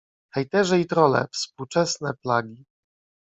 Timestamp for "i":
0.79-0.85